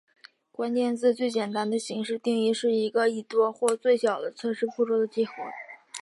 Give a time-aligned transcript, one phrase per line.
[0.51, 5.31] 关键字最简单形式的定义是一个或多个最小测试步骤的集合。